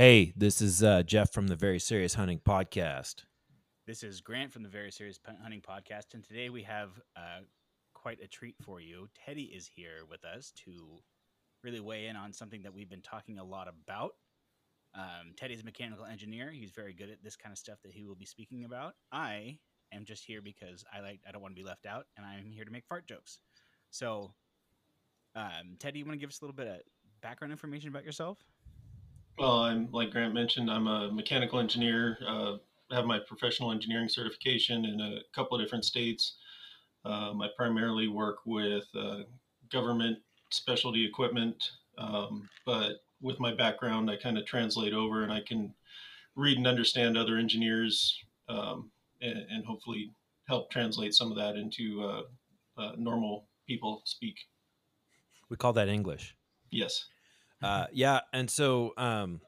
[0.00, 3.24] Hey, this is uh, Jeff from the Very Serious Hunting Podcast.
[3.86, 7.40] This is Grant from the Very Serious Hunting Podcast, and today we have uh,
[7.92, 9.08] quite a treat for you.
[9.26, 10.72] Teddy is here with us to
[11.62, 14.12] really weigh in on something that we've been talking a lot about.
[14.94, 16.50] Um, Teddy's a mechanical engineer.
[16.50, 18.94] He's very good at this kind of stuff that he will be speaking about.
[19.12, 19.58] I
[19.92, 22.50] am just here because I like I don't want to be left out, and I'm
[22.50, 23.40] here to make fart jokes.
[23.90, 24.32] So,
[25.36, 26.80] um, Teddy, you want to give us a little bit of
[27.20, 28.38] background information about yourself?
[29.38, 32.18] Well, I'm like Grant mentioned, I'm a mechanical engineer.
[32.26, 32.56] Uh,
[32.90, 36.36] have my professional engineering certification in a couple of different states.
[37.04, 39.20] Um, I primarily work with uh,
[39.72, 40.18] government
[40.50, 45.74] specialty equipment, um, but with my background, I kind of translate over and I can
[46.36, 50.12] read and understand other engineers um, and, and, hopefully
[50.48, 52.22] help translate some of that into uh,
[52.80, 54.36] uh, normal people speak.
[55.48, 56.34] We call that English.
[56.70, 57.06] Yes.
[57.62, 59.40] Uh, yeah, and so um,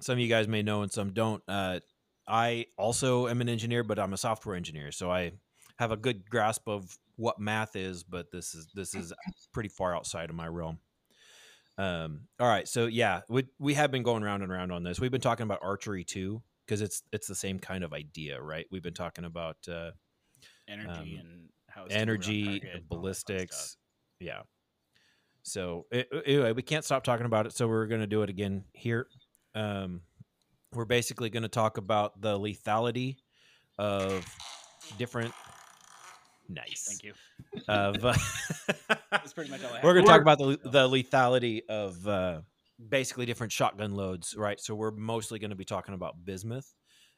[0.00, 1.42] some of you guys may know and some don't.
[1.48, 1.80] Uh,
[2.26, 5.32] I also am an engineer, but I'm a software engineer, so I
[5.78, 8.04] have a good grasp of what math is.
[8.04, 9.12] But this is this is
[9.52, 10.78] pretty far outside of my realm.
[11.78, 15.00] Um, all right, so yeah, we we have been going round and round on this.
[15.00, 18.66] We've been talking about archery too because it's it's the same kind of idea, right?
[18.70, 19.90] We've been talking about uh,
[20.68, 23.76] energy um, and how energy, and ballistics,
[24.20, 24.42] yeah.
[25.42, 25.86] So
[26.24, 29.06] anyway, we can't stop talking about it, so we're going to do it again here.
[29.54, 30.02] Um,
[30.72, 33.16] we're basically going to talk about the lethality
[33.78, 34.24] of
[34.98, 35.34] different.
[36.48, 36.86] Nice.
[36.88, 37.14] Thank you.
[37.68, 38.14] Of uh,
[39.10, 39.70] that's pretty much all.
[39.82, 42.40] we're going to talk about the the lethality of uh,
[42.88, 44.60] basically different shotgun loads, right?
[44.60, 46.72] So we're mostly going to be talking about bismuth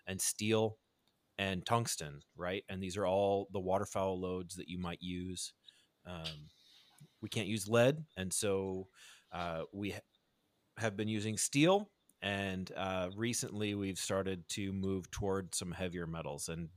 [0.07, 0.79] and steel
[1.39, 2.65] and tungsten, right?
[2.69, 5.53] And these are all the waterfowl loads that you might use.
[6.07, 6.49] Um,
[7.25, 8.87] we can't use lead, and so
[9.33, 10.01] uh, we ha-
[10.77, 11.89] have been using steel.
[12.21, 16.51] And uh, recently, we've started to move toward some heavier metals.
[16.51, 16.69] And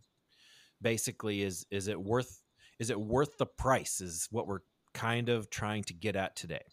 [0.82, 2.42] basically, is is it worth
[2.80, 4.00] is it worth the price?
[4.00, 4.62] Is what we're
[4.94, 6.64] kind of trying to get at today.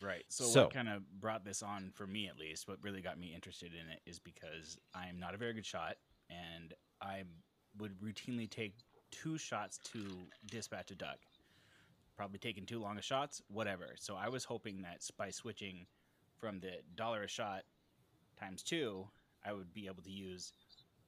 [0.00, 0.24] Right.
[0.28, 3.18] So, so, what kind of brought this on for me, at least, what really got
[3.18, 5.96] me interested in it is because I'm not a very good shot,
[6.30, 6.72] and
[7.02, 7.24] I
[7.78, 8.76] would routinely take
[9.10, 10.06] two shots to
[10.46, 11.18] dispatch a duck
[12.16, 13.94] probably taking too long of shots, whatever.
[13.96, 15.86] So I was hoping that by switching
[16.38, 17.62] from the dollar a shot
[18.38, 19.06] times two,
[19.44, 20.52] I would be able to use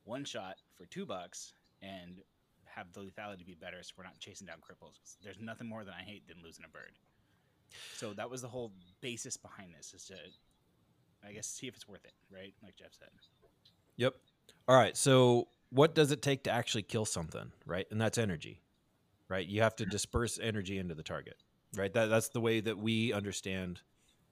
[0.05, 1.53] one shot for two bucks
[1.83, 2.21] and
[2.65, 5.17] have the lethality be better so we're not chasing down cripples.
[5.23, 6.93] There's nothing more than I hate than losing a bird.
[7.95, 10.15] So that was the whole basis behind this is to
[11.27, 12.55] I guess see if it's worth it, right?
[12.63, 13.09] Like Jeff said.
[13.97, 14.15] Yep.
[14.69, 14.97] All right.
[14.97, 17.87] So what does it take to actually kill something, right?
[17.91, 18.61] And that's energy
[19.29, 19.47] right?
[19.47, 21.43] You have to disperse energy into the target,
[21.77, 21.93] right?
[21.93, 23.81] That, that's the way that we understand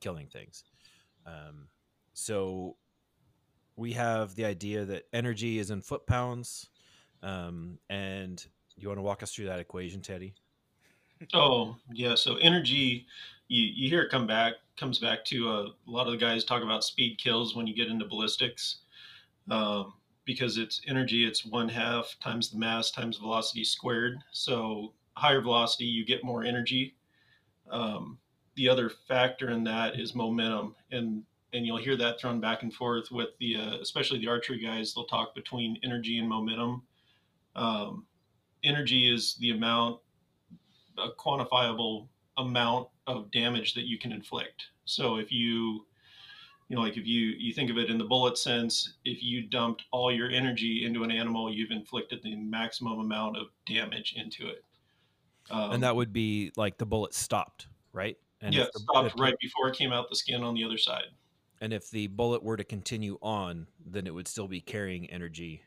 [0.01, 0.65] killing things.
[1.27, 1.69] Um,
[2.13, 2.77] so
[3.77, 6.69] we have the idea that energy is in foot pounds.
[7.23, 8.45] Um, and
[8.77, 10.35] you want to walk us through that equation, Teddy?
[11.33, 12.15] Oh yeah.
[12.15, 13.07] So energy,
[13.49, 16.45] you, you hear it come back, comes back to uh, a lot of the guys
[16.45, 18.79] talk about speed kills when you get into ballistics.
[19.51, 19.95] Um,
[20.25, 24.17] because it's energy, it's one half times the mass times velocity squared.
[24.33, 26.97] So higher velocity, you get more energy.
[27.71, 28.19] Um,
[28.57, 32.73] the other factor in that is momentum, and and you'll hear that thrown back and
[32.73, 34.95] forth with the uh, especially the archery guys.
[34.95, 36.83] They'll talk between energy and momentum.
[37.57, 38.07] Um,
[38.65, 40.01] energy is the amount,
[40.99, 44.65] a quantifiable amount of damage that you can inflict.
[44.85, 45.87] So if you
[46.69, 49.43] you know like if you you think of it in the bullet sense if you
[49.43, 54.49] dumped all your energy into an animal you've inflicted the maximum amount of damage into
[54.49, 54.65] it.
[55.51, 58.17] Um, and that would be like the bullet stopped right?
[58.41, 61.07] And yeah the, stopped right before it came out the skin on the other side.
[61.61, 65.63] And if the bullet were to continue on then it would still be carrying energy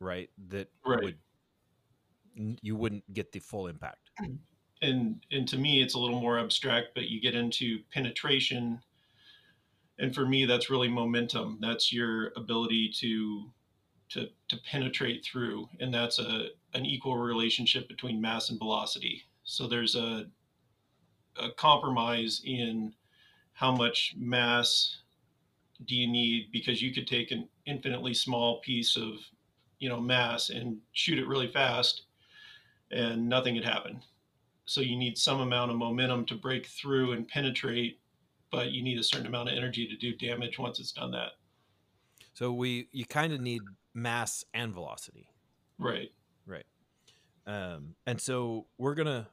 [0.00, 0.30] right?
[0.48, 1.02] That right.
[1.02, 1.18] would
[2.62, 4.10] you wouldn't get the full impact.
[4.82, 8.80] And and to me it's a little more abstract but you get into penetration
[9.98, 11.58] and for me that's really momentum.
[11.60, 13.50] That's your ability to
[14.10, 19.22] to to penetrate through and that's a an equal relationship between mass and velocity.
[19.44, 20.26] So there's a
[21.36, 22.92] a compromise in
[23.54, 24.98] how much mass
[25.86, 29.14] do you need because you could take an infinitely small piece of
[29.78, 32.02] you know mass and shoot it really fast
[32.90, 34.02] and nothing had happened
[34.66, 37.98] so you need some amount of momentum to break through and penetrate
[38.54, 41.32] but you need a certain amount of energy to do damage once it's done that.
[42.34, 43.62] So we you kind of need
[43.92, 45.28] mass and velocity.
[45.78, 46.12] Right.
[46.46, 46.66] Right.
[47.46, 49.28] Um, and so we're gonna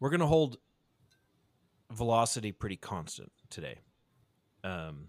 [0.00, 0.58] we're gonna hold
[1.90, 3.78] velocity pretty constant today.
[4.64, 5.08] Um,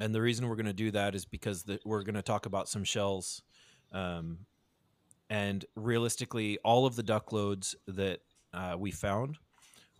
[0.00, 2.46] and the reason we're going to do that is because the, we're going to talk
[2.46, 3.42] about some shells
[3.92, 4.38] um,
[5.28, 8.20] and realistically all of the duck loads that
[8.52, 9.38] uh, we found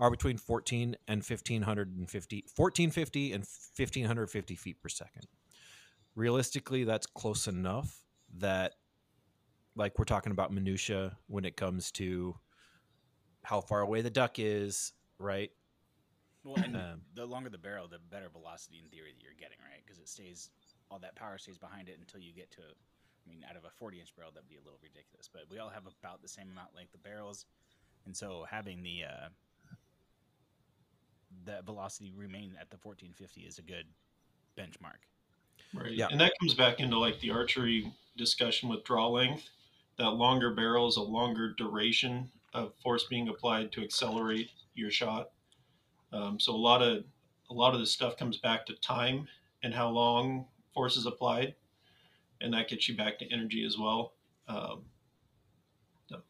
[0.00, 5.26] are between 14 and 1550 1450 and 1550 feet per second
[6.16, 7.98] realistically that's close enough
[8.38, 8.72] that
[9.76, 12.34] like we're talking about minutia when it comes to
[13.44, 15.50] how far away the duck is right
[16.42, 19.58] well, and um, the longer the barrel, the better velocity in theory that you're getting,
[19.60, 19.82] right?
[19.84, 20.50] Because it stays,
[20.90, 23.70] all that power stays behind it until you get to, I mean, out of a
[23.70, 25.28] 40 inch barrel, that'd be a little ridiculous.
[25.30, 27.44] But we all have about the same amount length of barrels,
[28.06, 29.28] and so having the uh,
[31.44, 33.86] the velocity remain at the 1450 is a good
[34.58, 35.00] benchmark.
[35.74, 35.92] Right.
[35.92, 36.08] Yeah.
[36.10, 39.48] And that comes back into like the archery discussion with draw length.
[39.98, 45.30] That longer barrel is a longer duration of force being applied to accelerate your shot.
[46.12, 47.04] Um, so a lot of
[47.50, 49.28] a lot of this stuff comes back to time
[49.62, 51.54] and how long force is applied,
[52.40, 54.14] and that gets you back to energy as well.
[54.48, 54.82] Um,
[56.08, 56.22] so.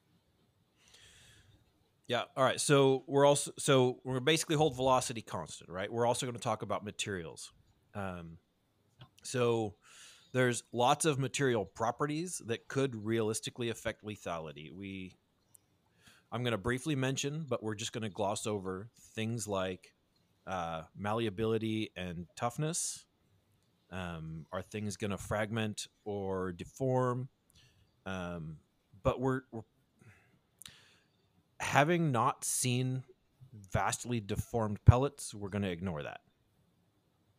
[2.11, 2.25] Yeah.
[2.37, 2.61] All right.
[2.61, 5.93] So we're also so we're basically hold velocity constant, right?
[5.93, 7.53] We're also going to talk about materials.
[7.95, 8.39] Um,
[9.23, 9.77] so
[10.33, 14.73] there's lots of material properties that could realistically affect lethality.
[14.73, 15.13] We
[16.33, 19.95] I'm going to briefly mention, but we're just going to gloss over things like
[20.49, 23.05] uh, malleability and toughness.
[23.93, 27.29] Um, are things going to fragment or deform?
[28.05, 28.57] Um,
[29.05, 29.63] but we're, we're
[31.61, 33.05] having not seen
[33.73, 35.35] vastly deformed pellets.
[35.35, 36.21] We're going to ignore that.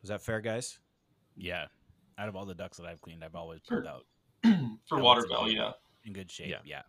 [0.04, 0.80] Is that fair, guys?
[1.36, 1.66] Yeah.
[2.18, 4.06] Out of all the ducks that I've cleaned, I've always pulled out
[4.88, 5.50] for waterfowl.
[5.50, 5.72] Yeah,
[6.06, 6.50] in good shape.
[6.50, 6.58] Yeah.
[6.64, 6.82] yeah.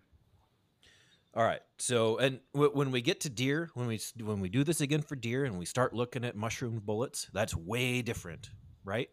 [1.34, 1.60] All right.
[1.78, 5.00] So, and w- when we get to deer, when we when we do this again
[5.00, 8.50] for deer, and we start looking at mushroom bullets, that's way different,
[8.84, 9.08] right?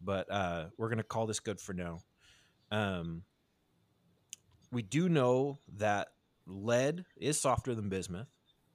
[0.00, 1.98] But uh, we're gonna call this good for now.
[2.70, 3.22] Um,
[4.70, 6.08] we do know that
[6.46, 8.28] lead is softer than bismuth,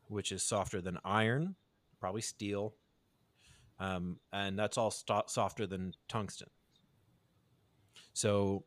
[0.07, 1.55] which is softer than iron,
[1.99, 2.75] probably steel,
[3.79, 6.47] um, and that's all st- softer than tungsten.
[8.13, 8.63] So,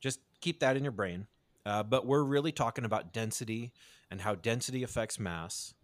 [0.00, 1.26] just keep that in your brain.
[1.66, 3.72] Uh, but we're really talking about density
[4.10, 5.74] and how density affects mass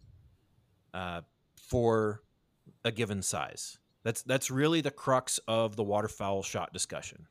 [0.93, 1.21] uh,
[1.55, 2.23] for
[2.83, 3.77] a given size.
[4.03, 7.27] That's that's really the crux of the waterfowl shot discussion.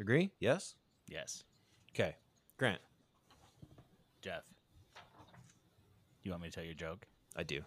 [0.00, 0.30] Agree?
[0.40, 0.74] Yes.
[1.08, 1.44] Yes.
[1.92, 2.16] Okay,
[2.58, 2.80] Grant.
[4.22, 4.44] Jeff.
[6.22, 7.06] You want me to tell your joke?
[7.36, 7.60] I do.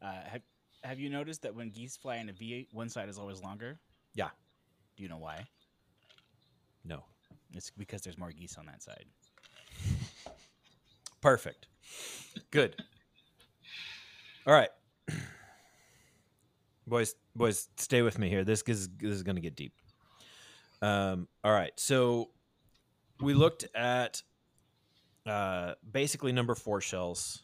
[0.00, 0.42] Uh, have
[0.84, 3.78] Have you noticed that when geese fly in a V, one side is always longer?
[4.14, 4.30] Yeah.
[4.96, 5.46] Do you know why?
[6.84, 7.04] No.
[7.54, 9.04] It's because there's more geese on that side.
[11.20, 11.66] Perfect.
[12.50, 12.76] Good.
[14.46, 14.70] All right.
[16.86, 18.44] Boys, boys, stay with me here.
[18.44, 19.72] This is this is going to get deep.
[20.82, 21.72] Um, all right.
[21.76, 22.30] So
[23.20, 24.22] we looked at
[25.26, 27.42] uh, basically number four shells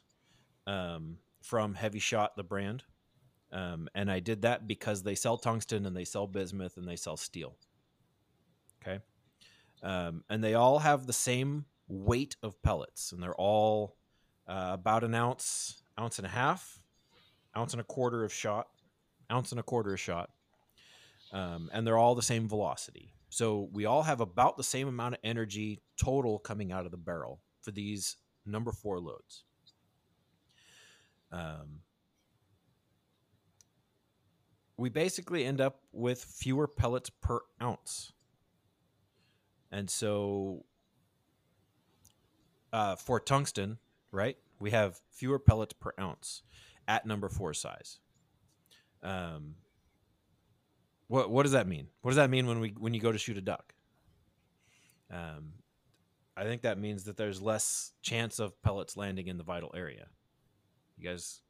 [0.66, 2.84] um, from HEVI-Shot, the brand.
[3.50, 6.96] Um, and I did that because they sell tungsten and they sell bismuth and they
[6.96, 7.56] sell steel.
[8.82, 9.00] Okay
[9.82, 13.96] um, and they all have the same weight of pellets, and they're all
[14.46, 16.80] uh, about an ounce, ounce and a half,
[17.56, 18.68] ounce and a quarter of shot,
[19.30, 20.30] ounce and a quarter of shot,
[21.32, 23.14] um, and they're all the same velocity.
[23.30, 26.96] So we all have about the same amount of energy total coming out of the
[26.96, 29.44] barrel for these number four loads.
[31.30, 31.80] Um,
[34.76, 38.12] we basically end up with fewer pellets per ounce.
[39.70, 40.64] And so
[42.72, 43.78] uh, for tungsten,
[44.12, 46.42] right, we have fewer pellets per ounce
[46.86, 47.98] at number four size.
[49.02, 49.56] Um,
[51.08, 51.88] what what does that mean?
[52.02, 53.74] What does that mean when we when you go to shoot a duck?
[55.10, 55.54] Um,
[56.38, 60.06] I think that means that there's less chance of pellets landing in the vital area.
[60.96, 61.40] You guys,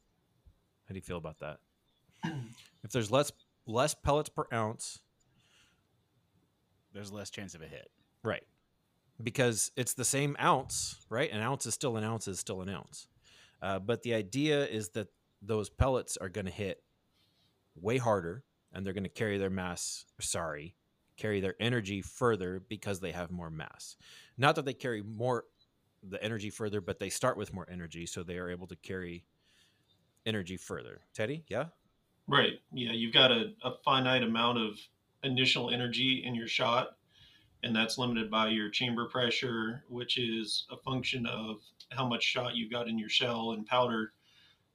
[0.87, 1.59] how do you feel about that?
[2.83, 3.31] if there's less
[3.67, 5.01] less pellets per ounce,
[6.95, 7.91] there's less chance of a hit.
[8.25, 8.45] Right.
[9.23, 11.31] Because it's the same ounce, right?
[11.31, 13.09] An ounce is still an ounce is still an ounce.
[13.61, 15.09] Uh, but the idea is that
[15.43, 16.83] those pellets are going to hit
[17.77, 18.43] way harder
[18.73, 20.77] and they're going to carry their mass, sorry,
[21.19, 23.97] carry their energy further because they have more mass.
[24.39, 25.45] Not that they carry more
[26.03, 29.25] the energy further, but they start with more energy, so they are able to carry
[30.25, 31.01] energy further.
[31.13, 31.67] Teddy, yeah?
[32.27, 32.61] Right.
[32.73, 34.79] Yeah, you've got a, a finite amount of
[35.23, 36.99] initial energy in your shot
[37.63, 41.61] and that's limited by your chamber pressure, which is a function of
[41.91, 44.13] how much shot you've got in your shell and powder.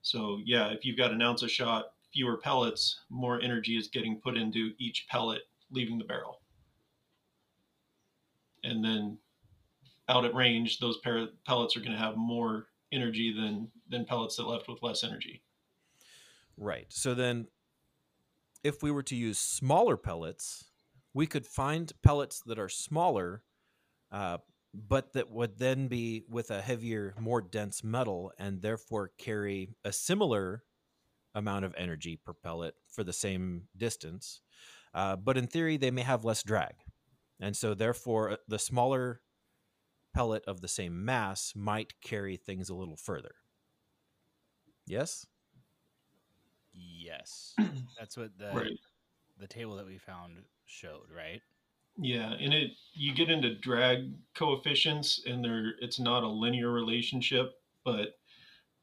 [0.01, 4.19] So yeah, if you've got an ounce of shot fewer pellets, more energy is getting
[4.19, 6.41] put into each pellet leaving the barrel.
[8.63, 9.17] And then
[10.07, 14.47] out at range, those pellets are going to have more energy than than pellets that
[14.47, 15.43] left with less energy.
[16.57, 16.85] Right.
[16.89, 17.47] So then,
[18.63, 20.65] if we were to use smaller pellets,
[21.13, 23.43] we could find pellets that are smaller,
[24.11, 24.37] uh,
[24.73, 29.91] but that would then be with a heavier, more dense metal, and therefore carry a
[29.91, 30.63] similar
[31.35, 34.41] amount of energy per pellet for the same distance.
[34.93, 36.75] Uh, but in theory, they may have less drag.
[37.39, 39.21] And so, therefore, uh, the smaller
[40.13, 43.35] pellet of the same mass might carry things a little further.
[44.85, 45.25] Yes?
[46.73, 47.53] Yes.
[47.99, 48.79] That's what the right.
[49.39, 51.41] the table that we found showed, right?
[51.97, 57.53] Yeah, and it you get into drag coefficients and there it's not a linear relationship,
[57.85, 58.15] but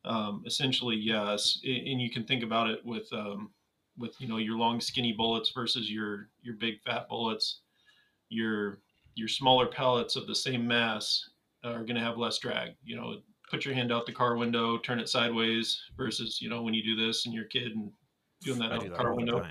[0.04, 3.50] um, essentially yes, and you can think about it with um,
[3.98, 7.60] with you know your long skinny bullets versus your your big fat bullets.
[8.28, 8.80] Your
[9.14, 11.28] your smaller pellets of the same mass
[11.64, 12.70] are going to have less drag.
[12.82, 13.16] You know,
[13.50, 16.82] put your hand out the car window, turn it sideways versus, you know, when you
[16.82, 17.90] do this and your kid and
[18.42, 19.40] doing that I out do the car window.
[19.40, 19.48] The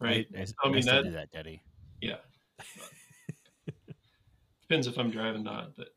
[0.00, 0.26] right.
[0.36, 1.62] I, I, I mean, that, do that, Daddy.
[2.00, 2.16] Yeah.
[4.62, 5.88] Depends if I'm driving, not, but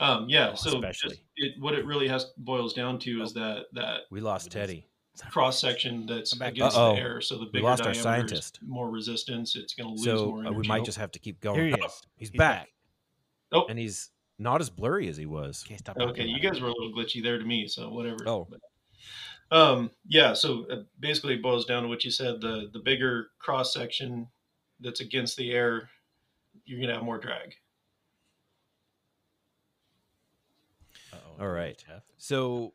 [0.00, 0.50] um, yeah.
[0.52, 4.20] Oh, so just, it, what it really has boils down to is that, that we
[4.20, 4.86] lost Teddy
[5.30, 6.94] cross section that's against Uh-oh.
[6.94, 7.20] the air.
[7.20, 8.58] So the bigger we lost our scientist.
[8.66, 9.56] more resistance.
[9.56, 10.40] It's going to lose so, more.
[10.40, 10.54] Energy.
[10.54, 11.56] Uh, we might just have to keep going.
[11.58, 12.02] Here he is.
[12.16, 12.60] He's, he's back.
[12.60, 12.68] back.
[13.52, 15.64] Oh, and he's not as blurry as he was.
[15.66, 15.98] Okay, stop.
[15.98, 18.26] okay you guys were a little glitchy there to me, so whatever.
[18.26, 18.48] Oh.
[18.50, 22.40] But, um, yeah, so uh, basically it boils down to what you said.
[22.40, 24.28] The the bigger cross section
[24.80, 25.90] that's against the air,
[26.64, 27.54] you're gonna have more drag.
[31.12, 31.42] Uh-oh.
[31.44, 31.84] All right.
[32.16, 32.72] So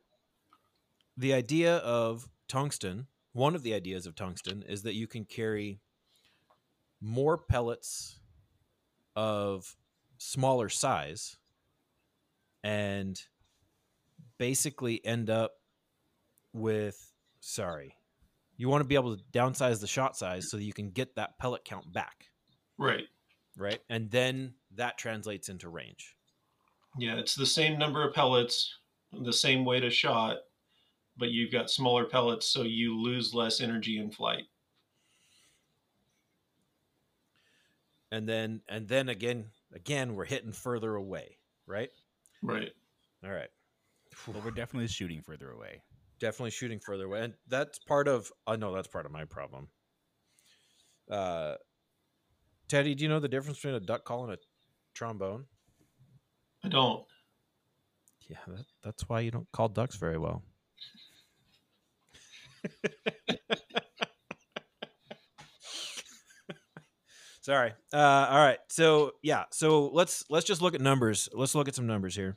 [1.17, 5.81] the idea of tungsten, one of the ideas of tungsten is that you can carry
[7.01, 8.19] more pellets
[9.15, 9.75] of
[10.17, 11.37] smaller size
[12.63, 13.21] and
[14.37, 15.53] basically end up
[16.53, 17.95] with sorry
[18.57, 21.15] you want to be able to downsize the shot size so that you can get
[21.15, 22.25] that pellet count back.
[22.79, 23.05] Right.
[23.55, 23.79] Right?
[23.89, 26.15] And then that translates into range.
[26.97, 28.79] Yeah it's the same number of pellets
[29.23, 30.37] the same weight of shot
[31.17, 34.43] but you've got smaller pellets so you lose less energy in flight
[38.11, 41.89] and then and then again again we're hitting further away right
[42.41, 42.71] Right.
[43.23, 43.49] All right.
[44.27, 45.81] Well, we're definitely shooting further away.
[46.19, 48.31] Definitely shooting further away, and that's part of.
[48.47, 49.67] I uh, know that's part of my problem.
[51.09, 51.55] Uh,
[52.67, 54.37] Teddy, do you know the difference between a duck call and a
[54.95, 55.45] trombone?
[56.63, 57.05] I don't.
[58.27, 60.41] Yeah, that, that's why you don't call ducks very well.
[67.41, 67.73] Sorry.
[67.93, 68.59] Uh, all right.
[68.67, 69.45] So yeah.
[69.51, 71.29] So let's let's just look at numbers.
[71.33, 72.35] Let's look at some numbers here.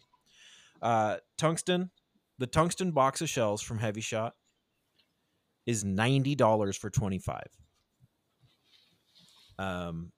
[0.80, 1.90] Uh, tungsten,
[2.38, 4.34] the tungsten box of shells from HEVI-Shot
[5.66, 7.48] is ninety dollars for twenty five.
[9.58, 10.12] Um,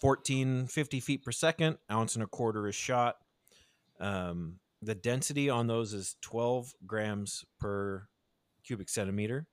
[0.00, 3.16] fourteen fifty feet per second, ounce and a quarter is shot.
[3.98, 8.08] Um, the density on those is twelve grams per
[8.64, 9.46] cubic centimeter,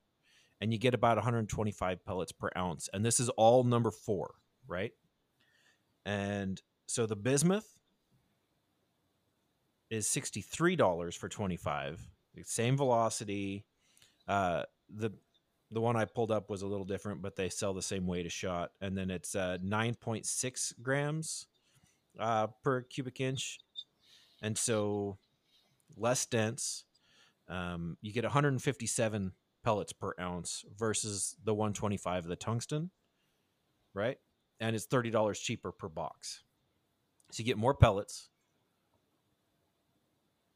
[0.60, 2.90] and you get about one hundred twenty five pellets per ounce.
[2.94, 4.36] And this is all number four
[4.68, 4.92] right?
[6.06, 7.68] And so the bismuth
[9.90, 12.10] is $63 for 25.
[12.44, 13.66] Same velocity.
[14.28, 15.12] Uh, the
[15.74, 18.26] the one I pulled up was a little different, but they sell the same weight
[18.26, 18.72] a shot.
[18.82, 21.48] And then it's uh, 9.6 grams
[22.20, 23.60] uh, per cubic inch.
[24.42, 25.18] And so
[25.98, 26.86] less dense.
[27.48, 29.34] Um, you get 157
[29.64, 32.92] pellets per ounce versus the 125 of the tungsten,
[33.94, 34.18] right?
[34.62, 36.44] and it's thirty dollars cheaper per box.
[37.32, 38.30] So you get more pellets.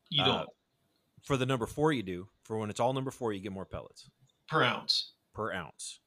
[0.10, 0.36] You don't.
[0.36, 0.46] Uh,
[1.24, 2.28] for the number four, you do.
[2.44, 4.10] For when it's all number four, you get more pellets
[4.48, 5.12] per ounce.
[5.34, 6.00] Per ounce,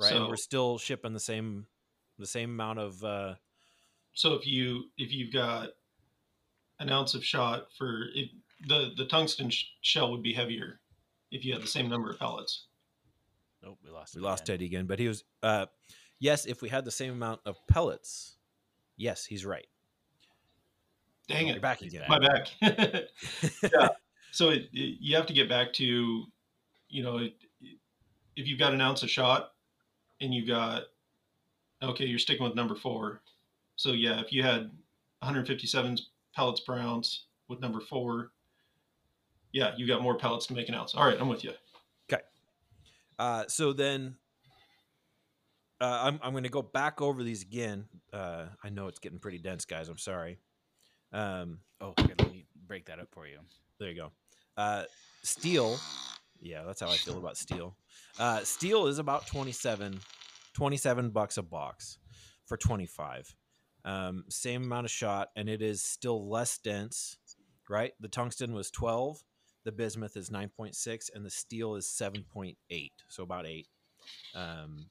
[0.00, 0.10] right?
[0.10, 1.66] So, and we're still shipping the same
[2.18, 3.04] the same amount of.
[3.04, 3.34] Uh,
[4.14, 5.70] so if you if you've got
[6.84, 8.30] an ounce of shot for it,
[8.66, 10.80] the the tungsten sh- shell would be heavier
[11.30, 12.66] if you had the same number of pellets.
[13.62, 14.14] Nope, we lost.
[14.14, 15.24] We lost Teddy again, but he was.
[15.42, 15.66] Uh,
[16.20, 18.36] yes, if we had the same amount of pellets,
[18.96, 19.66] yes, he's right.
[21.28, 21.52] Dang oh, it!
[21.52, 22.02] You're back again.
[22.08, 22.48] My back.
[22.60, 23.88] yeah.
[24.30, 26.24] So it, it, you have to get back to,
[26.88, 27.34] you know, it,
[28.36, 29.52] if you've got an ounce of shot,
[30.20, 30.84] and you got,
[31.82, 33.22] okay, you're sticking with number four.
[33.76, 34.70] So yeah, if you had
[35.20, 35.98] 157
[36.34, 38.30] pellets per ounce with number four,
[39.52, 40.94] yeah, you got more pellets to make an ounce.
[40.94, 41.52] All right, I'm with you.
[42.12, 42.22] Okay.
[43.18, 44.16] Uh, so then
[45.80, 47.86] uh, I'm, I'm going to go back over these again.
[48.12, 49.88] Uh, I know it's getting pretty dense, guys.
[49.88, 50.38] I'm sorry.
[51.12, 53.38] Um, oh, let me break that up for you.
[53.78, 54.12] There you go.
[54.56, 54.84] Uh,
[55.22, 55.78] steel.
[56.40, 57.76] Yeah, that's how I feel about steel.
[58.18, 60.00] Uh, steel is about 27,
[60.54, 61.98] 27 bucks a box
[62.46, 63.34] for 25.
[63.84, 67.18] Um, same amount of shot, and it is still less dense,
[67.68, 67.92] right?
[68.00, 69.22] The tungsten was 12,
[69.64, 72.56] the bismuth is 9.6, and the steel is 7.8,
[73.08, 73.66] so about 8.
[74.34, 74.86] Um,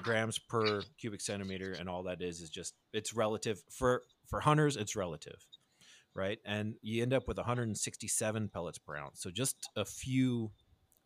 [0.00, 4.76] grams per cubic centimeter and all that is is just it's relative for for hunters
[4.76, 5.46] it's relative
[6.14, 10.50] right and you end up with 167 pellets per ounce so just a few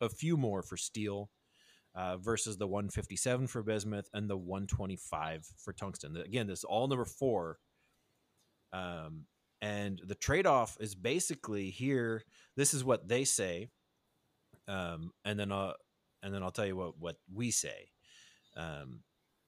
[0.01, 1.31] a few more for steel
[1.97, 6.87] uh, versus the 157 for bismuth and the 125 for tungsten again this is all
[6.87, 7.59] number four
[8.73, 9.25] um,
[9.63, 12.23] and the trade-off is basically here
[12.57, 13.69] this is what they say
[14.69, 15.73] um, and then uh,
[16.23, 17.89] and then I'll tell you what what we say
[18.57, 19.01] um,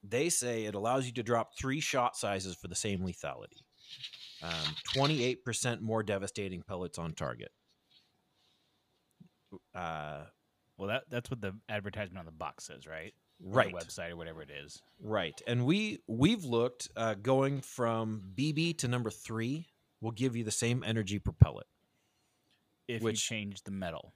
[0.02, 3.62] they say it allows you to drop three shot sizes for the same lethality.
[4.42, 7.50] Um, 28% more devastating pellets on target.
[9.74, 10.24] Uh,
[10.78, 13.12] well, that that's what the advertisement on the box says, right?
[13.40, 13.72] Right.
[13.72, 14.82] website or whatever it is.
[15.00, 15.40] Right.
[15.46, 19.68] And we we've looked uh, going from BB to number three
[20.00, 21.66] will give you the same energy per pellet.
[22.86, 24.12] If which, you change the metal.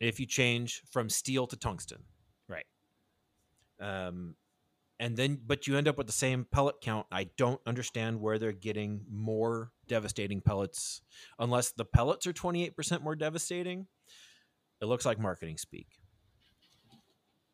[0.00, 2.02] If you change from steel to tungsten.
[2.48, 2.66] Right.
[3.80, 4.34] Um,
[5.00, 7.06] and then, but you end up with the same pellet count.
[7.10, 11.02] I don't understand where they're getting more devastating pellets
[11.38, 13.86] unless the pellets are 28% more devastating.
[14.82, 15.86] It looks like marketing speak.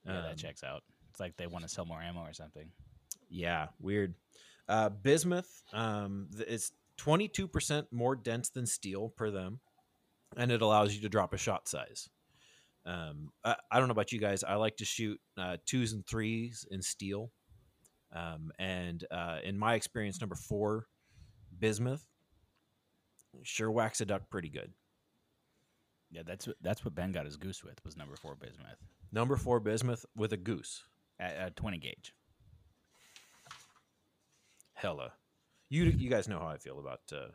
[0.07, 0.83] Yeah, um, that checks out.
[1.11, 2.71] It's like they want to sell more ammo or something.
[3.29, 4.15] Yeah, weird.
[4.67, 9.61] Uh, bismuth um, is 22% more dense than steel per them,
[10.39, 12.09] and it allows you to drop a shot size.
[12.87, 14.43] Um, I, I, don't know about you guys.
[14.43, 17.31] I like to shoot uh, twos and threes in steel.
[18.14, 20.87] Um, and uh, in my experience, number four,
[21.59, 22.07] bismuth,
[23.43, 24.73] sure whacks a duck pretty good.
[26.11, 28.79] Yeah, that's what that's what Ben got his goose with was number four bismuth.
[29.12, 30.85] Number four bismuth with a goose
[31.18, 32.14] at, at twenty gauge.
[34.73, 35.12] Hella,
[35.68, 37.29] you you guys know how I feel about uh,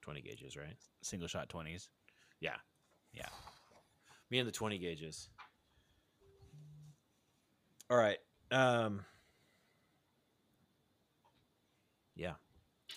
[0.00, 0.76] twenty gauges, right?
[1.02, 1.88] Single shot twenties.
[2.40, 2.56] Yeah,
[3.12, 3.28] yeah.
[4.30, 5.28] Me and the 20 gauges.
[7.90, 8.16] All right.
[8.50, 9.04] Um
[12.16, 12.32] Yeah.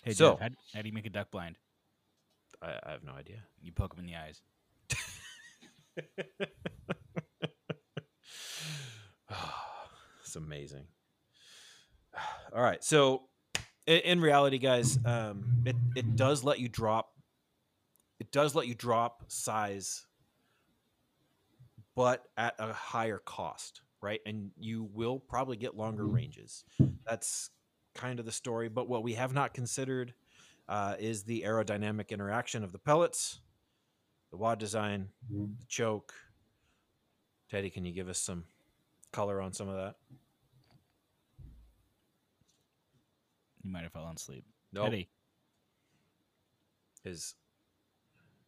[0.04, 1.58] Hey, so Jeff, how, how, do you make a duck blind?
[2.62, 3.44] I, I have no idea.
[3.62, 4.42] You poke him in the eyes.
[10.22, 10.86] it's amazing.
[12.54, 13.24] All right, so
[13.86, 17.12] in, reality, guys, um, it it does let you drop.
[18.20, 20.06] It does let you drop size
[21.96, 24.20] but at a higher cost, right?
[24.26, 26.16] And you will probably get longer mm-hmm.
[26.16, 26.66] ranges.
[27.08, 27.50] That's
[27.96, 28.70] kind of the story.
[28.70, 30.14] But what we have not considered
[30.68, 33.40] uh, is the aerodynamic interaction of the pellets,
[34.36, 35.54] the wad design, mm-hmm.
[35.58, 36.14] the choke.
[37.50, 38.44] Teddy, can you give us some
[39.14, 39.96] color on some of that?
[43.64, 44.44] You might have fallen asleep.
[44.74, 44.86] Nope.
[44.86, 45.10] Teddy.
[47.04, 47.36] His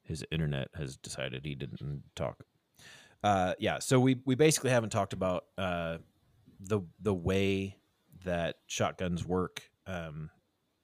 [0.04, 2.44] his internet has decided he didn't talk
[3.24, 5.98] uh, yeah, so we we basically haven't talked about uh,
[6.60, 7.78] the the way
[8.24, 9.64] that shotguns work.
[9.86, 10.30] Um,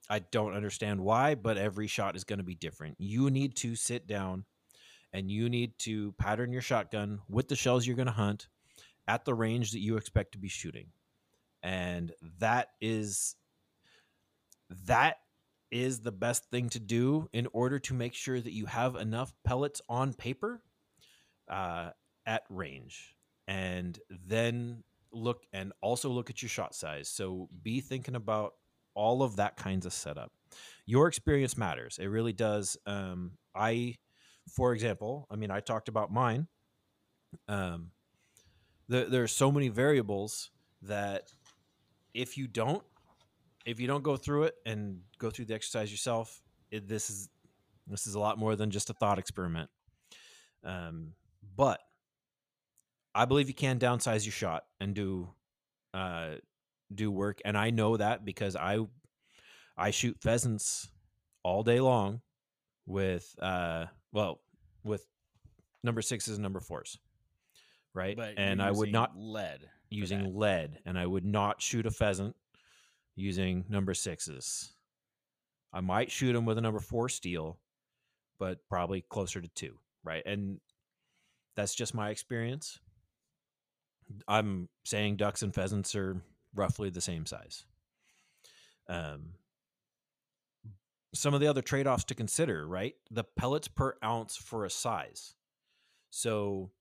[0.10, 2.96] I don't understand why, but every shot is going to be different.
[3.00, 4.46] You need to sit down
[5.14, 8.48] and you need to pattern your shotgun with the shells you're going to hunt
[9.08, 10.88] at the range that you expect to be shooting.
[11.62, 13.36] And that is
[14.88, 15.18] that
[15.72, 19.34] is the best thing to do in order to make sure that you have enough
[19.44, 20.62] pellets on paper
[21.50, 21.90] uh,
[22.26, 23.16] at range
[23.48, 27.10] and then look and also look at your shot size.
[27.10, 28.54] So be thinking about
[28.96, 30.32] all of that kinds of setup.
[30.86, 31.98] Your experience matters.
[32.00, 32.78] It really does.
[32.86, 33.96] Um, I,
[34.50, 36.48] for example, I mean, I talked about mine.
[37.48, 37.92] Um,
[38.88, 40.52] the, there are so many variables
[40.82, 41.32] that
[42.14, 42.84] if you don't,
[43.66, 47.30] if you don't go through it and go through the exercise yourself, it, this is
[47.88, 49.70] this is a lot more than just a thought experiment.
[50.64, 51.14] Um,
[51.56, 51.80] but
[53.16, 55.30] I believe you can downsize your shot and do
[55.94, 56.36] uh,
[56.94, 58.80] do work, and I know that because I
[59.78, 60.90] I shoot pheasants
[61.44, 62.22] all day long
[62.86, 64.40] with uh well
[64.84, 65.06] with
[65.84, 66.98] number sixes and number fours,
[67.94, 68.16] right?
[68.16, 72.36] But and I would not lead using lead, and I would not shoot a pheasant
[73.16, 74.74] using number sixes.
[75.74, 77.58] I might shoot them with a number four steel,
[78.40, 80.24] but probably closer to two, right?
[80.26, 80.60] And
[81.56, 82.80] that's just my experience.
[84.28, 86.22] I'm saying ducks and pheasants are
[86.56, 87.66] roughly the same size.
[88.88, 89.32] Um,
[91.14, 92.96] some of the other trade offs to consider, right?
[93.12, 95.36] The pellets per ounce for a size.
[96.10, 96.72] So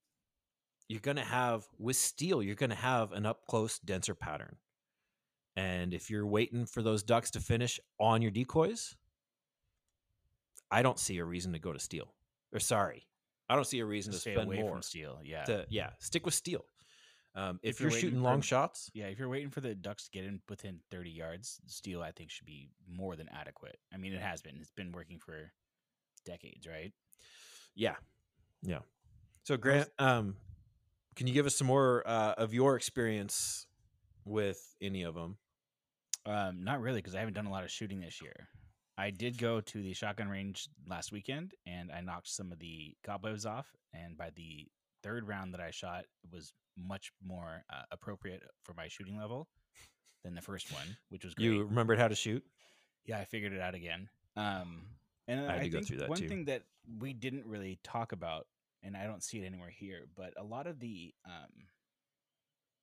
[0.89, 4.57] you're going to have, with steel, you're going to have an up close, denser pattern.
[5.55, 8.97] And if you're waiting for those ducks to finish on your decoys,
[10.71, 12.15] I don't see a reason to go to steel.
[12.53, 13.07] Or sorry,
[13.49, 15.19] I don't see a reason to, to spend more steel.
[15.23, 16.65] Yeah, to, yeah, stick with steel.
[17.35, 19.75] Um, if, if, you're, you're shooting for, long shots, yeah, if you're waiting for the
[19.75, 23.79] ducks to get in within 30 yards, steel I think should be more than adequate.
[23.93, 24.57] I mean, it has been.
[24.61, 25.53] It's been working for
[26.27, 26.93] decades, right?
[27.75, 27.95] Yeah,
[28.63, 28.81] yeah.
[29.45, 30.37] So Grant, um,
[31.17, 33.67] can you give us some more uh, of your experience
[34.25, 35.39] with any of them?
[36.25, 38.49] Um, not really, because I haven't done a lot of shooting this year.
[38.97, 42.95] I did go to the shotgun range last weekend, and I knocked some of the
[43.05, 43.67] cobwebs off.
[43.93, 44.69] And by the
[45.03, 49.49] third round that I shot, it was much more uh, appropriate for my shooting level
[50.25, 51.45] than the first one, which was great.
[51.45, 52.45] You remembered how to shoot?
[53.05, 54.09] Yeah, I figured it out again.
[54.37, 54.83] Um,
[55.29, 56.29] and I, I think one too.
[56.29, 56.63] thing that
[56.99, 58.47] we didn't really talk about,
[58.83, 61.67] and I don't see it anywhere here, but a lot of the um,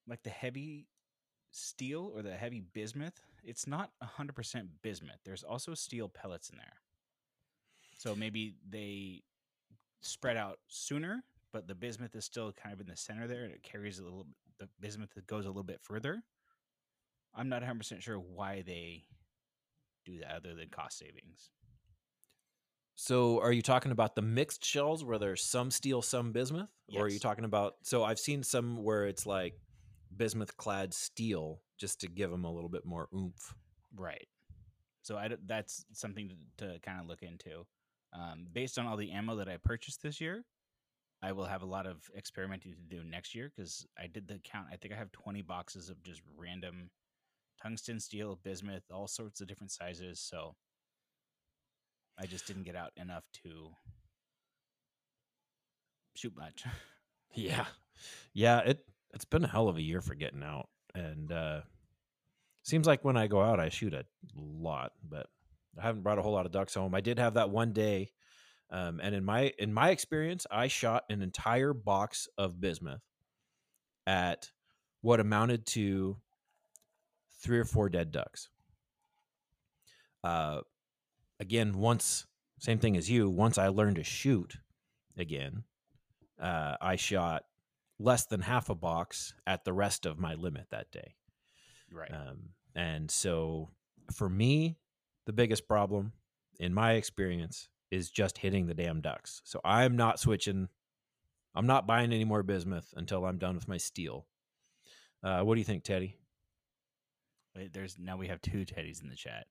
[0.07, 0.87] like the heavy
[1.51, 5.19] steel or the heavy bismuth, it's not 100% bismuth.
[5.25, 6.73] There's also steel pellets in there.
[7.97, 9.23] So maybe they
[10.01, 13.53] spread out sooner but the bismuth is still kind of in the center there and
[13.53, 14.27] it carries a little
[14.59, 16.21] the bismuth goes a little bit further.
[17.35, 19.05] I'm not 100% sure why they
[20.05, 21.51] do that other than cost savings.
[22.95, 26.69] So are you talking about the mixed shells where there's some steel some bismuth?
[26.89, 26.99] Yes.
[26.99, 29.53] or are you talking about so i've seen some where it's like
[30.17, 33.55] bismuth clad steel just to give them a little bit more oomph.
[33.95, 34.27] Right.
[35.01, 37.65] So I, that's something to, to kind of look into.
[38.11, 40.43] Um, based on all the ammo that i purchased this year
[41.21, 44.39] I will have a lot of experimenting to do next year because I did the
[44.43, 44.67] count.
[44.71, 46.89] I think I have 20 boxes of just random
[47.61, 50.19] tungsten steel, bismuth, all sorts of different sizes.
[50.19, 50.55] So
[52.17, 53.71] I just didn't get out enough to
[56.15, 56.63] shoot much.
[57.33, 57.65] yeah.
[58.33, 60.69] Yeah, it it's been a hell of a year for getting out.
[60.95, 61.61] And uh
[62.63, 64.05] seems like when I go out I shoot a
[64.37, 65.27] lot, but
[65.77, 66.95] I haven't brought a whole lot of ducks home.
[66.95, 68.11] I did have that one day
[68.71, 73.01] um, and in my in my experience, I shot an entire box of bismuth
[74.05, 74.51] at
[75.01, 76.17] what amounted to
[77.41, 78.49] three or four dead ducks.
[80.23, 80.61] Uh,
[81.39, 82.27] again, once
[82.59, 83.29] same thing as you.
[83.29, 84.57] Once I learned to shoot
[85.17, 85.63] again,
[86.39, 87.43] uh, I shot
[87.99, 91.15] less than half a box at the rest of my limit that day.
[91.91, 92.11] Right.
[92.13, 93.69] Um, and so
[94.13, 94.77] for me,
[95.25, 96.13] the biggest problem
[96.59, 99.41] in my experience is just hitting the damn ducks.
[99.45, 100.69] So I'm not switching.
[101.55, 104.25] I'm not buying any more bismuth until I'm done with my steel.
[105.23, 106.15] Uh, what do you think, Teddy?
[107.55, 109.45] Wait, there's now we have two Teddies in the chat.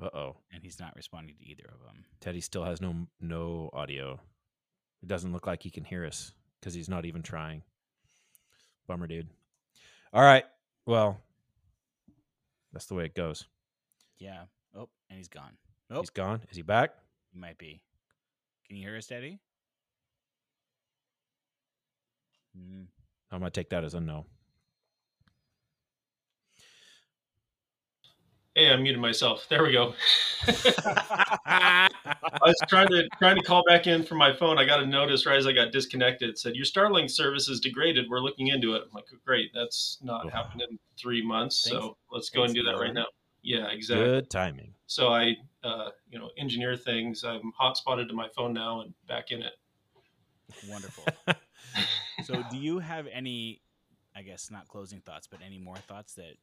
[0.00, 2.04] Uh oh, and he's not responding to either of them.
[2.20, 4.18] Teddy still has no no audio.
[5.02, 7.62] It doesn't look like he can hear us because he's not even trying.
[8.86, 9.28] Bummer, dude.
[10.12, 10.44] All right,
[10.86, 11.20] well,
[12.72, 13.44] that's the way it goes.
[14.18, 14.44] Yeah.
[14.74, 15.52] Oh, and he's gone.
[15.90, 16.40] Oh, he's gone.
[16.50, 16.90] Is he back?
[17.38, 17.80] You might be.
[18.66, 19.38] Can you hear us, Eddie?
[22.58, 22.86] Mm.
[23.30, 24.26] I'm gonna take that as a no.
[28.56, 29.46] Hey, I muted myself.
[29.48, 29.94] There we go.
[31.46, 31.88] I
[32.42, 34.58] was trying to trying to call back in from my phone.
[34.58, 36.30] I got a notice right as I got disconnected.
[36.30, 38.06] It said your Starlink service is degraded.
[38.10, 38.82] We're looking into it.
[38.82, 39.52] I'm like, great.
[39.54, 40.30] That's not oh.
[40.30, 41.62] happening in three months.
[41.70, 41.84] Thanks.
[41.84, 43.06] So let's go Thanks, and do that right now.
[43.42, 44.04] Yeah, exactly.
[44.04, 44.74] Good timing.
[44.88, 46.07] So I, uh, you know,
[46.38, 47.24] engineer things.
[47.24, 49.52] I'm hotspotted to my phone now and back in it.
[50.68, 51.04] Wonderful.
[52.24, 53.60] so, do you have any,
[54.16, 56.34] I guess, not closing thoughts, but any more thoughts that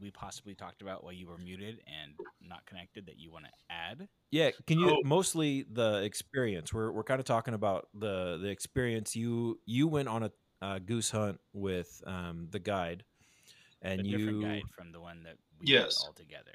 [0.00, 2.14] we possibly talked about while you were muted and
[2.46, 4.08] not connected that you want to add?
[4.30, 5.00] Yeah, can you oh.
[5.04, 6.72] mostly the experience?
[6.72, 9.14] We're we're kind of talking about the the experience.
[9.14, 13.04] You you went on a uh, goose hunt with um, the guide,
[13.80, 16.04] and a you guide from the one that we yes.
[16.04, 16.54] all together.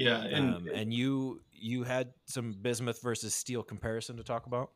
[0.00, 4.70] Yeah, and um, and you you had some bismuth versus steel comparison to talk about.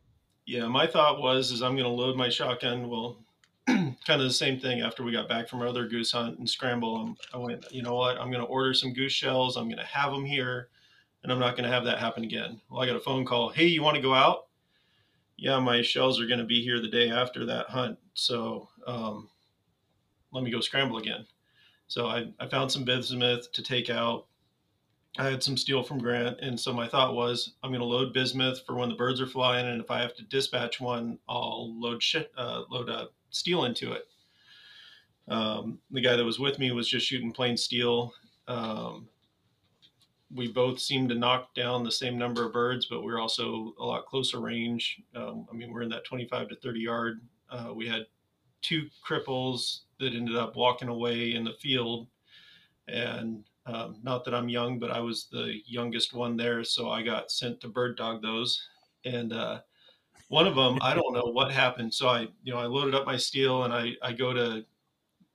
[0.45, 2.91] Yeah, my thought was is I'm going to load my shotgun.
[2.91, 3.25] Well,
[3.67, 6.49] kind of the same thing after we got back from our other goose hunt and
[6.49, 6.97] scramble.
[6.97, 8.19] I'm, I went, you know what?
[8.19, 9.57] I'm going to order some goose shells.
[9.57, 10.69] I'm going to have them here,
[11.23, 12.61] and I'm not going to have that happen again.
[12.69, 13.49] Well, I got a phone call.
[13.49, 14.49] Hey, you want to go out?
[15.39, 17.99] Yeah, my shells are going to be here the day after that hunt.
[18.13, 19.31] So um,
[20.33, 21.25] let me go scramble again.
[21.87, 24.27] So I, I found some bismuth to take out.
[25.17, 28.13] I had some steel from Grant, and so my thought was I'm going to load
[28.13, 31.81] bismuth for when the birds are flying, and if I have to dispatch one, I'll
[31.81, 34.09] load shit, uh, load uh, steel into it.
[35.29, 38.13] Um, the guy that was with me was just shooting plain steel.
[38.49, 39.09] Um,
[40.35, 43.73] we both seemed to knock down the same number of birds, but we are also
[43.79, 45.01] a lot closer range.
[45.15, 47.21] Um, I mean, we're in that 25 to 30 yard.
[47.49, 48.07] Uh, we had
[48.63, 52.09] two cripples that ended up walking away in the field.
[52.89, 56.65] And um, not that I'm young, but I was the youngest one there.
[56.65, 58.63] So I got sent to bird dog those.
[59.05, 59.61] And uh,
[60.29, 61.93] one of them, I don't know what happened.
[61.93, 64.65] So I, you know, I loaded up my steel and I, I go to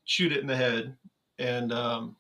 [0.06, 0.96] shoot it in the head.
[1.40, 2.16] And um,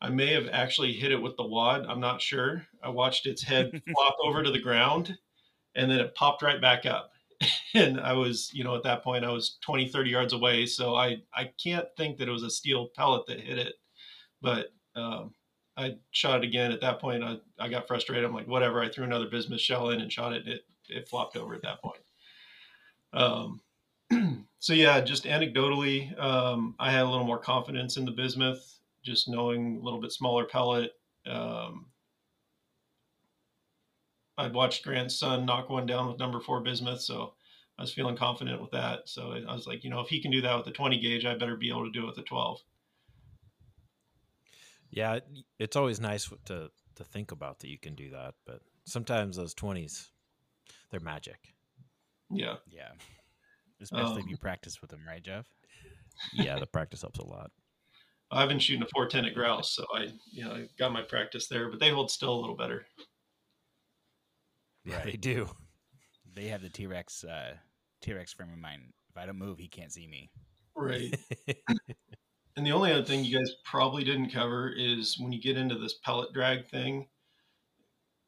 [0.00, 1.84] I may have actually hit it with the wad.
[1.86, 2.64] I'm not sure.
[2.82, 5.18] I watched its head flop over to the ground
[5.74, 7.12] and then it popped right back up.
[7.74, 10.64] and I was, you know, at that point I was 20, 30 yards away.
[10.64, 13.74] So I, I can't think that it was a steel pellet that hit it,
[14.40, 15.34] but um,
[15.76, 16.72] I shot it again.
[16.72, 18.24] At that point, I, I got frustrated.
[18.24, 18.82] I'm like, whatever.
[18.82, 20.46] I threw another bismuth shell in and shot it.
[20.48, 22.00] It, it flopped over at that point.
[23.12, 23.60] Um,
[24.58, 29.28] so yeah, just anecdotally, um, I had a little more confidence in the bismuth, just
[29.28, 30.92] knowing a little bit smaller pellet.
[31.26, 31.86] Um,
[34.36, 37.34] I'd watched Grant's son knock one down with number four bismuth, so
[37.78, 39.08] I was feeling confident with that.
[39.08, 41.24] So I was like, you know, if he can do that with a 20 gauge,
[41.24, 42.60] I better be able to do it with a 12.
[44.90, 45.20] Yeah,
[45.58, 49.54] it's always nice to to think about that you can do that, but sometimes those
[49.54, 50.08] 20s
[50.90, 51.54] they're magic.
[52.30, 52.56] Yeah.
[52.68, 52.90] Yeah.
[53.80, 55.46] Especially um, if you practice with them, right, Jeff?
[56.32, 57.50] Yeah, the practice helps a lot.
[58.30, 61.48] I've been shooting a 410 at grouse, so I, you know, I got my practice
[61.48, 62.84] there, but they hold still a little better.
[64.84, 65.48] Yeah, they do.
[66.34, 67.54] They have the T Rex uh,
[68.02, 68.92] T Rex frame of mind.
[69.10, 70.30] If I don't move, he can't see me.
[70.76, 71.18] Right.
[72.58, 75.78] and the only other thing you guys probably didn't cover is when you get into
[75.78, 77.06] this pellet drag thing,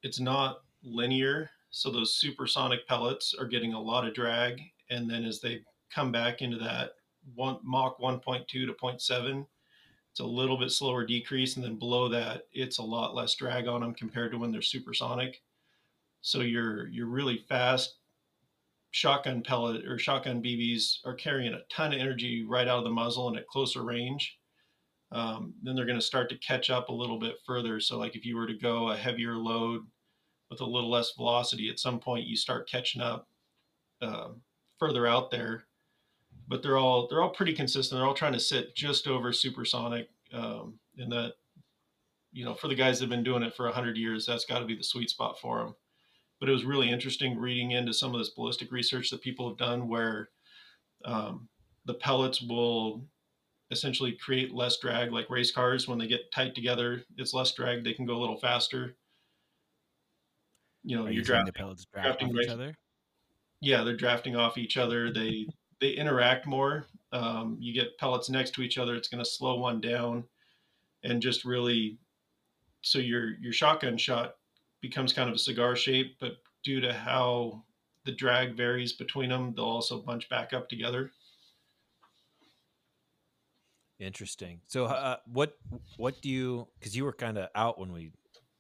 [0.05, 1.51] it's not linear.
[1.71, 5.63] So those supersonic pellets are getting a lot of drag, and then as they
[5.93, 6.93] come back into that
[7.35, 9.47] one Mach 1.2 to 0.7,
[10.13, 13.67] it's a little bit slower decrease, and then below that, it's a lot less drag
[13.67, 15.43] on them compared to when they're supersonic.
[16.21, 17.97] So your your really fast
[18.91, 22.91] shotgun pellet or shotgun BBs are carrying a ton of energy right out of the
[22.91, 24.39] muzzle and at closer range.
[25.13, 27.81] Um, then they're going to start to catch up a little bit further.
[27.81, 29.83] So, like if you were to go a heavier load
[30.51, 33.29] with a little less velocity, at some point you start catching up
[34.03, 34.29] uh,
[34.79, 35.65] further out there.
[36.47, 37.99] But they're all they're all pretty consistent.
[37.99, 40.09] They're all trying to sit just over supersonic.
[40.33, 41.33] Um, that,
[42.33, 44.65] you know, for the guys that've been doing it for hundred years, that's got to
[44.65, 45.75] be the sweet spot for them
[46.41, 49.59] but it was really interesting reading into some of this ballistic research that people have
[49.59, 50.31] done where
[51.05, 51.49] um,
[51.85, 53.05] the pellets will
[53.71, 57.85] essentially create less drag like race cars when they get tight together it's less drag
[57.85, 58.97] they can go a little faster.
[60.83, 62.75] You know Are you're drafting, the pellets drafting each other?
[63.61, 65.47] Yeah they're drafting off each other they
[65.81, 69.57] they interact more um, you get pellets next to each other it's going to slow
[69.59, 70.25] one down
[71.05, 71.99] and just really
[72.83, 74.37] so your your shotgun shot
[74.81, 76.33] becomes kind of a cigar shape, but
[76.65, 77.65] due to how
[78.05, 81.11] the drag varies between them, they'll also bunch back up together.
[83.99, 84.61] Interesting.
[84.67, 85.59] So, uh, what
[85.99, 86.69] what do you?
[86.79, 88.13] Because you were kind of out when we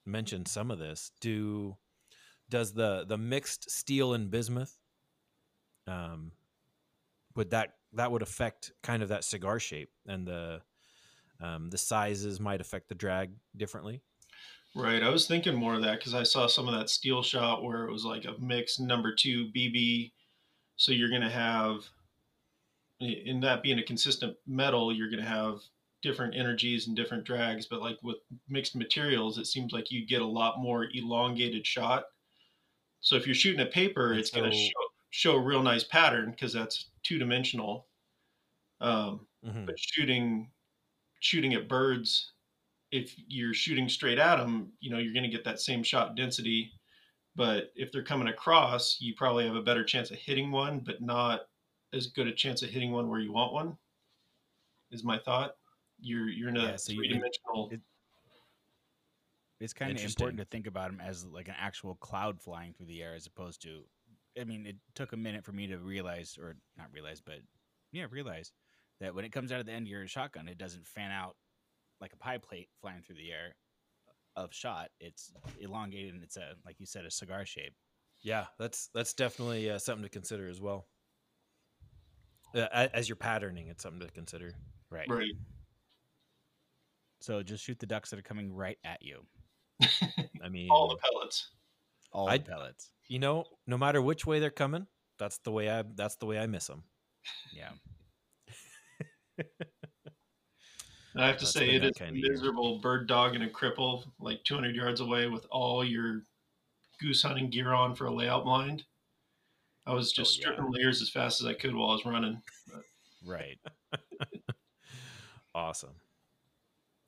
[0.04, 1.12] mentioned some of this.
[1.20, 1.76] Do
[2.50, 4.76] does the the mixed steel and bismuth?
[5.86, 6.32] Um,
[7.36, 10.60] would that that would affect kind of that cigar shape and the
[11.40, 14.02] um, the sizes might affect the drag differently?
[14.74, 15.02] Right.
[15.02, 17.84] I was thinking more of that because I saw some of that steel shot where
[17.84, 20.12] it was like a mixed number two BB.
[20.76, 21.84] So you're going to have,
[23.00, 25.58] in that being a consistent metal, you're going to have
[26.02, 27.66] different energies and different drags.
[27.66, 32.04] But like with mixed materials, it seems like you get a lot more elongated shot.
[33.00, 34.72] So if you're shooting a paper, it's so, going to show,
[35.10, 37.86] show a real nice pattern because that's two dimensional.
[38.80, 39.66] Um, mm-hmm.
[39.66, 40.50] But shooting
[41.20, 42.32] shooting at birds
[42.90, 46.16] if you're shooting straight at them, you know, you're going to get that same shot
[46.16, 46.72] density.
[47.36, 51.00] But if they're coming across, you probably have a better chance of hitting one, but
[51.00, 51.42] not
[51.92, 53.76] as good a chance of hitting one where you want one.
[54.90, 55.52] Is my thought.
[56.00, 57.68] You're you're in a yeah, so three dimensional.
[57.70, 57.80] It,
[59.60, 62.86] it's kind of important to think about them as like an actual cloud flying through
[62.86, 63.82] the air, as opposed to.
[64.40, 67.40] I mean, it took a minute for me to realize, or not realize, but
[67.92, 68.52] yeah, realize
[69.00, 71.36] that when it comes out of the end of your shotgun, it doesn't fan out
[72.00, 73.54] like a pie plate flying through the air
[74.36, 74.90] of shot.
[75.00, 77.74] It's elongated and it's a like you said a cigar shape.
[78.22, 80.86] Yeah, that's that's definitely uh, something to consider as well.
[82.54, 84.52] Uh, as you're patterning, it's something to consider.
[84.90, 85.08] Right.
[85.08, 85.32] Right.
[87.20, 89.24] So just shoot the ducks that are coming right at you.
[90.42, 91.48] I mean, all the pellets.
[92.12, 92.90] All i the pellets.
[93.08, 94.86] You know, no matter which way they're coming,
[95.18, 96.82] that's the way I that's the way I miss them.
[97.54, 97.70] Yeah.
[101.16, 102.80] I have to That's say, it is a miserable year.
[102.80, 106.22] bird dog and a cripple, like 200 yards away, with all your
[107.00, 108.84] goose hunting gear on for a layout blind.
[109.86, 110.80] I was just oh, stripping yeah.
[110.80, 112.40] layers as fast as I could while I was running.
[112.68, 112.82] But.
[113.26, 113.58] Right.
[115.54, 115.94] awesome.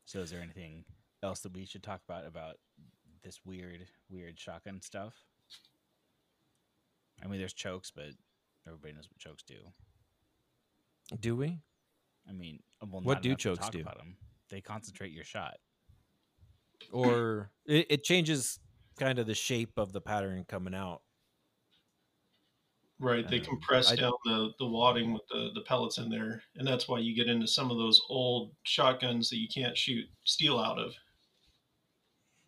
[0.05, 0.85] So, is there anything
[1.23, 2.57] else that we should talk about about
[3.23, 5.15] this weird, weird shotgun stuff?
[7.25, 8.11] I mean, there's chokes, but
[8.67, 9.55] everybody knows what chokes do.
[11.21, 11.59] Do we?
[12.29, 13.81] I mean, well, what do chokes do?
[13.81, 14.17] About them.
[14.51, 15.57] They concentrate your shot,
[16.91, 18.59] or it, it changes
[18.99, 21.03] kind of the shape of the pattern coming out.
[23.03, 26.41] Right, they um, compress I, down the, the wadding with the, the pellets in there,
[26.57, 30.05] and that's why you get into some of those old shotguns that you can't shoot
[30.25, 30.93] steel out of.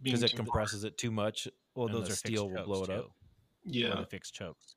[0.00, 0.92] Because it compresses hard.
[0.92, 1.48] it too much.
[1.74, 2.92] Well, those, those are steel will blow it too.
[2.92, 3.10] up.
[3.64, 4.76] Yeah, the fixed chokes.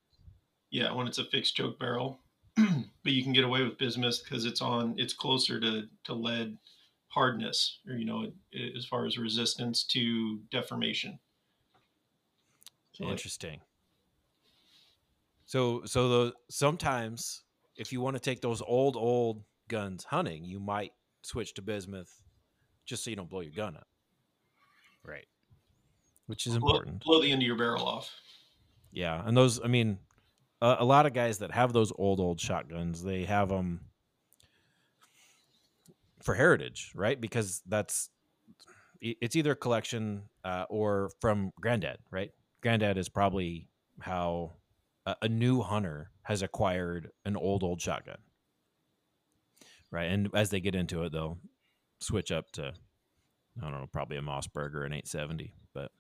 [0.72, 2.22] Yeah, when it's a fixed choke barrel,
[3.04, 4.96] but you can get away with bismuth because it's on.
[4.98, 6.58] It's closer to to lead
[7.10, 8.32] hardness, or you know,
[8.76, 11.20] as far as resistance to deformation.
[12.94, 13.62] So Interesting.
[15.46, 17.44] So so the sometimes
[17.76, 22.12] if you want to take those old old guns hunting, you might switch to bismuth
[22.86, 23.88] just so you don't blow your gun up.
[25.04, 25.28] Right.
[26.26, 27.04] Which is important.
[27.04, 28.12] Blow, blow the end of your barrel off.
[28.92, 30.00] Yeah, and those I mean
[30.62, 33.82] a, a lot of guys that have those old old shotguns, they have them
[36.22, 37.20] for heritage, right?
[37.20, 38.10] Because that's
[39.00, 42.32] it's either a collection uh, or from granddad, right?
[42.62, 43.68] Granddad is probably
[44.00, 44.54] how
[45.06, 48.18] a, a new hunter has acquired an old old shotgun,
[49.92, 50.12] right?
[50.12, 51.38] And as they get into it, they'll
[52.00, 52.74] switch up to
[53.60, 55.92] I don't know, probably a Mossberg or an 870, but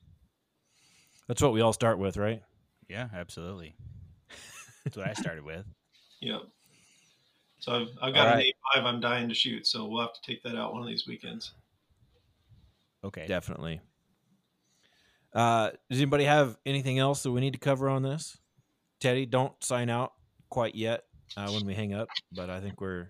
[1.27, 2.41] that's what we all start with, right?
[2.87, 3.75] Yeah, absolutely.
[4.87, 5.65] That's what I started with.
[6.21, 6.41] Yep.
[7.59, 8.53] So I've, I've got right.
[8.75, 10.87] an A5 I'm dying to shoot, so we'll have to take that out one of
[10.87, 11.51] these weekends.
[13.03, 13.25] Okay.
[13.27, 13.81] Definitely.
[15.33, 18.37] Uh, does anybody have anything else that we need to cover on this?
[19.01, 20.13] Teddy, don't sign out
[20.49, 21.03] quite yet
[21.35, 23.09] uh, when we hang up, but I think we're,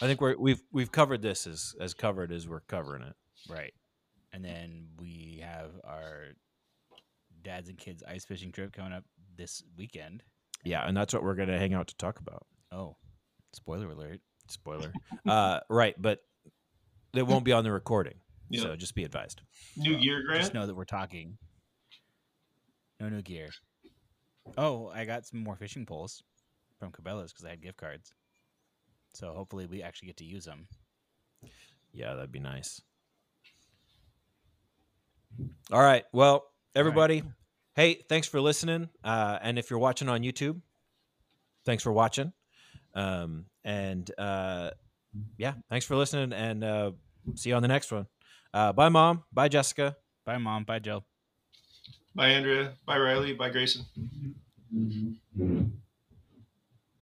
[0.00, 3.14] I think we're we've we've covered this as as covered as we're covering it.
[3.50, 3.74] Right.
[4.32, 6.28] And then we have our
[7.42, 9.04] dads and kids ice fishing trip coming up
[9.36, 10.22] this weekend.
[10.64, 12.46] Yeah, and that's what we're going to hang out to talk about.
[12.72, 12.96] Oh,
[13.52, 14.20] spoiler alert!
[14.48, 14.92] Spoiler.
[15.26, 16.20] uh, right, but
[17.14, 18.14] it won't be on the recording,
[18.50, 18.62] yep.
[18.62, 19.40] so just be advised.
[19.76, 20.42] New gear, Grant.
[20.42, 21.38] Just know that we're talking.
[23.00, 23.50] No new gear.
[24.56, 26.22] Oh, I got some more fishing poles
[26.78, 28.12] from Cabela's because I had gift cards.
[29.14, 30.66] So hopefully we actually get to use them.
[31.92, 32.80] Yeah, that'd be nice.
[35.72, 36.04] All right.
[36.12, 36.44] Well,
[36.74, 37.30] everybody, right.
[37.78, 38.88] Hey, thanks for listening.
[39.04, 40.60] Uh, and if you're watching on YouTube,
[41.64, 42.32] thanks for watching.
[42.92, 44.70] Um, and uh,
[45.36, 46.32] yeah, thanks for listening.
[46.32, 46.90] And uh,
[47.36, 48.08] see you on the next one.
[48.52, 49.22] Uh, bye, Mom.
[49.32, 49.96] Bye, Jessica.
[50.26, 50.64] Bye, Mom.
[50.64, 51.04] Bye, Jill.
[52.16, 52.72] Bye, Andrea.
[52.84, 53.34] Bye, Riley.
[53.34, 53.84] Bye, Grayson.